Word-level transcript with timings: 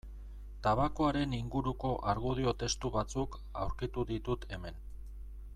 Tabakoaren 0.67 1.35
inguruko 1.39 1.91
argudio 2.15 2.55
testu 2.65 2.93
batzuk 2.97 3.39
aurkitu 3.67 4.09
ditut 4.15 4.53
hemen. 4.57 4.85